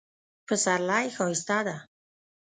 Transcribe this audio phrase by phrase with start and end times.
[0.47, 1.77] پسرلی ښایسته ده